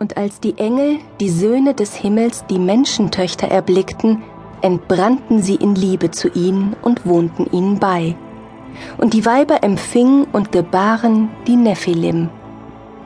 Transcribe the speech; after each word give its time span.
Und 0.00 0.16
als 0.16 0.40
die 0.40 0.56
Engel, 0.56 0.96
die 1.20 1.28
Söhne 1.28 1.74
des 1.74 1.94
Himmels, 1.94 2.46
die 2.48 2.58
Menschentöchter 2.58 3.48
erblickten, 3.48 4.22
entbrannten 4.62 5.42
sie 5.42 5.56
in 5.56 5.74
Liebe 5.74 6.10
zu 6.10 6.28
ihnen 6.30 6.74
und 6.80 7.04
wohnten 7.04 7.46
ihnen 7.52 7.78
bei. 7.78 8.16
Und 8.96 9.12
die 9.12 9.26
Weiber 9.26 9.62
empfingen 9.62 10.26
und 10.32 10.52
gebaren 10.52 11.28
die 11.46 11.56
Nephilim. 11.56 12.30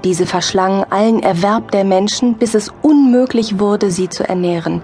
Diese 0.04 0.24
verschlangen 0.24 0.84
allen 0.88 1.20
Erwerb 1.20 1.72
der 1.72 1.82
Menschen, 1.82 2.34
bis 2.34 2.54
es 2.54 2.72
unmöglich 2.82 3.58
wurde, 3.58 3.90
sie 3.90 4.08
zu 4.08 4.28
ernähren. 4.28 4.80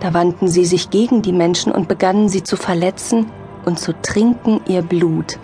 Da 0.00 0.12
wandten 0.14 0.48
sie 0.48 0.64
sich 0.64 0.90
gegen 0.90 1.22
die 1.22 1.32
Menschen 1.32 1.70
und 1.70 1.86
begannen 1.86 2.28
sie 2.28 2.42
zu 2.42 2.56
verletzen 2.56 3.26
und 3.64 3.78
zu 3.78 3.92
trinken 4.02 4.60
ihr 4.66 4.82
Blut. 4.82 5.38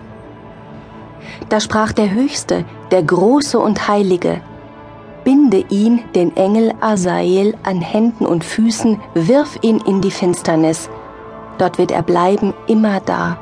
Da 1.48 1.60
sprach 1.60 1.92
der 1.92 2.10
Höchste, 2.10 2.64
der 2.90 3.04
Große 3.04 3.60
und 3.60 3.86
Heilige, 3.86 4.40
binde 5.28 5.62
ihn, 5.68 6.00
den 6.14 6.34
Engel 6.38 6.72
Asael, 6.80 7.54
an 7.62 7.82
Händen 7.82 8.24
und 8.24 8.44
Füßen, 8.44 8.98
wirf 9.12 9.58
ihn 9.60 9.76
in 9.76 10.00
die 10.00 10.10
Finsternis. 10.10 10.88
Dort 11.58 11.76
wird 11.76 11.90
er 11.90 12.02
bleiben, 12.02 12.54
immer 12.66 13.00
da. 13.00 13.38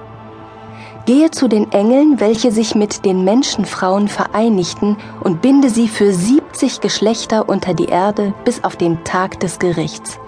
Gehe 1.05 1.31
zu 1.31 1.47
den 1.47 1.71
Engeln, 1.71 2.19
welche 2.19 2.51
sich 2.51 2.75
mit 2.75 3.05
den 3.05 3.23
Menschenfrauen 3.23 4.09
vereinigten, 4.09 4.97
und 5.23 5.43
binde 5.43 5.71
sie 5.71 5.87
für 5.87 6.13
siebzig 6.13 6.81
Geschlechter 6.81 7.49
unter 7.49 7.73
die 7.73 7.87
Erde 7.87 8.35
bis 8.45 8.65
auf 8.65 8.75
den 8.75 9.05
Tag 9.05 9.39
des 9.39 9.61
Gerichts. 9.61 10.19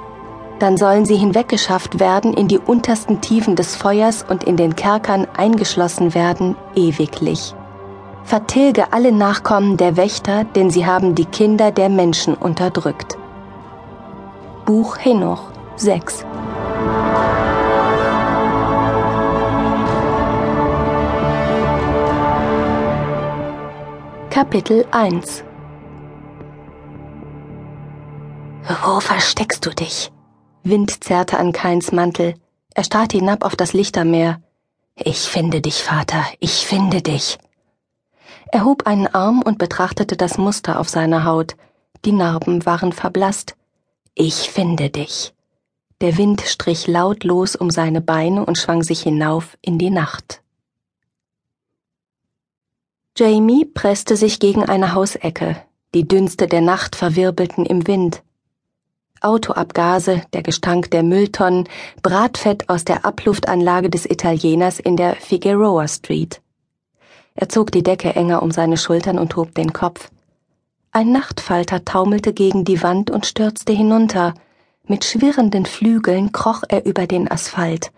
Dann 0.60 0.76
sollen 0.76 1.06
sie 1.06 1.16
hinweggeschafft 1.16 1.98
werden 1.98 2.34
in 2.34 2.46
die 2.46 2.58
untersten 2.58 3.20
Tiefen 3.20 3.56
des 3.56 3.74
Feuers 3.74 4.24
und 4.28 4.44
in 4.44 4.56
den 4.56 4.76
Kerkern 4.76 5.26
eingeschlossen 5.36 6.14
werden, 6.14 6.54
ewiglich 6.76 7.56
vertilge 8.28 8.92
alle 8.92 9.10
Nachkommen 9.10 9.78
der 9.78 9.96
Wächter, 9.96 10.44
denn 10.44 10.68
sie 10.68 10.84
haben 10.84 11.14
die 11.14 11.24
Kinder 11.24 11.70
der 11.70 11.88
Menschen 11.88 12.34
unterdrückt. 12.34 13.16
Buch 14.66 14.98
Henoch 14.98 15.50
6 15.76 16.26
Kapitel 24.28 24.84
1 24.90 25.42
Wo 28.84 29.00
versteckst 29.00 29.64
du 29.64 29.70
dich? 29.70 30.12
Wind 30.64 31.02
zerrte 31.02 31.38
an 31.38 31.52
Keins 31.52 31.92
Mantel. 31.92 32.34
Er 32.74 32.84
starrte 32.84 33.16
hinab 33.16 33.42
auf 33.42 33.56
das 33.56 33.72
Lichtermeer. 33.72 34.42
Ich 34.96 35.20
finde 35.20 35.62
dich, 35.62 35.82
Vater, 35.82 36.22
ich 36.40 36.66
finde 36.66 37.00
dich. 37.00 37.38
Er 38.50 38.64
hob 38.64 38.86
einen 38.86 39.06
Arm 39.06 39.42
und 39.42 39.58
betrachtete 39.58 40.16
das 40.16 40.38
Muster 40.38 40.80
auf 40.80 40.88
seiner 40.88 41.24
Haut. 41.24 41.56
Die 42.04 42.12
Narben 42.12 42.64
waren 42.64 42.92
verblasst. 42.92 43.56
Ich 44.14 44.50
finde 44.50 44.90
dich. 44.90 45.34
Der 46.00 46.16
Wind 46.16 46.42
strich 46.42 46.86
lautlos 46.86 47.56
um 47.56 47.70
seine 47.70 48.00
Beine 48.00 48.44
und 48.46 48.56
schwang 48.56 48.82
sich 48.82 49.02
hinauf 49.02 49.58
in 49.60 49.78
die 49.78 49.90
Nacht. 49.90 50.42
Jamie 53.16 53.64
presste 53.64 54.16
sich 54.16 54.38
gegen 54.38 54.64
eine 54.64 54.94
Hausecke. 54.94 55.56
Die 55.94 56.06
Dünste 56.06 56.46
der 56.46 56.60
Nacht 56.60 56.94
verwirbelten 56.94 57.66
im 57.66 57.86
Wind. 57.86 58.22
Autoabgase, 59.20 60.22
der 60.32 60.44
Gestank 60.44 60.90
der 60.92 61.02
Mülltonnen, 61.02 61.68
Bratfett 62.02 62.68
aus 62.68 62.84
der 62.84 63.04
Abluftanlage 63.04 63.90
des 63.90 64.06
Italieners 64.06 64.78
in 64.78 64.96
der 64.96 65.16
Figueroa 65.16 65.88
Street. 65.88 66.40
Er 67.40 67.48
zog 67.48 67.70
die 67.70 67.84
Decke 67.84 68.16
enger 68.16 68.42
um 68.42 68.50
seine 68.50 68.76
Schultern 68.76 69.16
und 69.16 69.36
hob 69.36 69.54
den 69.54 69.72
Kopf. 69.72 70.10
Ein 70.90 71.12
Nachtfalter 71.12 71.84
taumelte 71.84 72.32
gegen 72.32 72.64
die 72.64 72.82
Wand 72.82 73.12
und 73.12 73.26
stürzte 73.26 73.72
hinunter. 73.72 74.34
Mit 74.88 75.04
schwirrenden 75.04 75.64
Flügeln 75.64 76.32
kroch 76.32 76.64
er 76.68 76.84
über 76.84 77.06
den 77.06 77.30
Asphalt. 77.30 77.92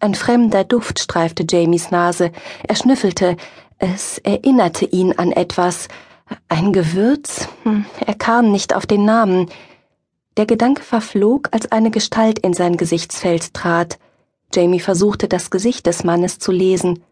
Ein 0.00 0.16
fremder 0.16 0.64
Duft 0.64 0.98
streifte 0.98 1.46
Jamies 1.48 1.92
Nase. 1.92 2.32
Er 2.66 2.74
schnüffelte. 2.74 3.36
Es 3.78 4.18
erinnerte 4.18 4.84
ihn 4.84 5.12
an 5.16 5.30
etwas. 5.30 5.86
Ein 6.48 6.72
Gewürz? 6.72 7.46
Hm, 7.62 7.86
er 8.04 8.14
kam 8.14 8.50
nicht 8.50 8.74
auf 8.74 8.84
den 8.84 9.04
Namen. 9.04 9.48
Der 10.38 10.46
Gedanke 10.46 10.82
verflog, 10.82 11.50
als 11.52 11.70
eine 11.70 11.92
Gestalt 11.92 12.40
in 12.40 12.52
sein 12.52 12.76
Gesichtsfeld 12.76 13.54
trat. 13.54 14.00
Jamie 14.52 14.80
versuchte, 14.80 15.28
das 15.28 15.52
Gesicht 15.52 15.86
des 15.86 16.02
Mannes 16.02 16.40
zu 16.40 16.50
lesen. 16.50 17.04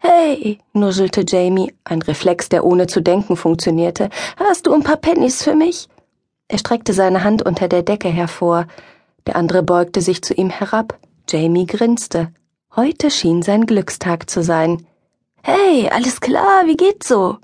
Hey, 0.00 0.58
nuschelte 0.72 1.24
Jamie, 1.26 1.74
ein 1.84 2.02
Reflex, 2.02 2.48
der 2.48 2.64
ohne 2.64 2.86
zu 2.86 3.02
denken 3.02 3.36
funktionierte. 3.36 4.10
Hast 4.36 4.66
du 4.66 4.72
ein 4.72 4.84
paar 4.84 4.96
Pennies 4.96 5.42
für 5.42 5.54
mich? 5.54 5.88
Er 6.46 6.58
streckte 6.58 6.92
seine 6.92 7.24
Hand 7.24 7.42
unter 7.42 7.66
der 7.68 7.82
Decke 7.82 8.08
hervor. 8.08 8.66
Der 9.26 9.36
andere 9.36 9.62
beugte 9.62 10.00
sich 10.00 10.22
zu 10.22 10.34
ihm 10.34 10.50
herab. 10.50 10.98
Jamie 11.28 11.66
grinste. 11.66 12.32
Heute 12.76 13.10
schien 13.10 13.42
sein 13.42 13.66
Glückstag 13.66 14.30
zu 14.30 14.42
sein. 14.42 14.86
Hey, 15.42 15.88
alles 15.90 16.20
klar, 16.20 16.62
wie 16.66 16.76
geht's 16.76 17.08
so? 17.08 17.38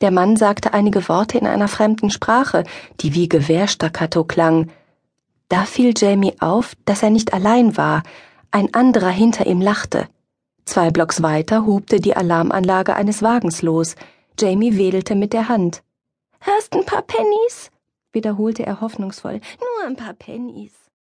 Der 0.00 0.10
Mann 0.10 0.36
sagte 0.36 0.74
einige 0.74 1.08
Worte 1.08 1.38
in 1.38 1.46
einer 1.46 1.68
fremden 1.68 2.10
Sprache, 2.10 2.64
die 3.00 3.14
wie 3.14 3.28
Gewehrstaccato 3.28 4.24
klang. 4.24 4.70
Da 5.48 5.64
fiel 5.64 5.94
Jamie 5.96 6.34
auf, 6.40 6.74
dass 6.84 7.02
er 7.02 7.10
nicht 7.10 7.32
allein 7.32 7.76
war. 7.76 8.02
Ein 8.50 8.74
anderer 8.74 9.10
hinter 9.10 9.46
ihm 9.46 9.60
lachte. 9.60 10.08
Zwei 10.70 10.92
Blocks 10.92 11.20
weiter 11.20 11.66
hubte 11.66 11.98
die 11.98 12.14
Alarmanlage 12.14 12.94
eines 12.94 13.22
Wagens 13.22 13.60
los. 13.60 13.96
Jamie 14.38 14.76
wedelte 14.76 15.16
mit 15.16 15.32
der 15.32 15.48
Hand. 15.48 15.82
Hast 16.42 16.72
ein 16.74 16.86
paar 16.86 17.02
Pennies? 17.02 17.72
wiederholte 18.12 18.64
er 18.64 18.80
hoffnungsvoll. 18.80 19.40
Nur 19.58 19.88
ein 19.88 19.96
paar 19.96 20.14
Pennies. 20.14 20.70